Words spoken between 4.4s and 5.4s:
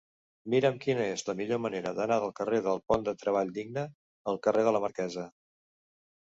carrer de la Marquesa.